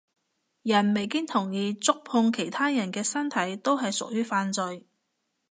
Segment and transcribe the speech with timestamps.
[0.63, 4.87] 人未經同意觸碰其他人嘅身體都係屬於犯罪